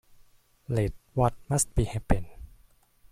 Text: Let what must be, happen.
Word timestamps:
Let 0.67 0.93
what 1.13 1.35
must 1.47 1.75
be, 1.75 1.83
happen. 1.83 2.25